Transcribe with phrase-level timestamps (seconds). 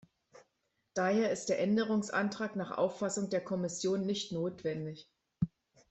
[0.95, 5.07] Daher ist der Änderungsantrag nach Auffassung der Kommission nicht notwendig.